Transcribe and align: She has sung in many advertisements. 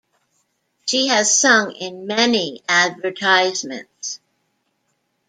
She 0.87 1.09
has 1.09 1.39
sung 1.39 1.73
in 1.73 2.07
many 2.07 2.63
advertisements. 2.67 4.19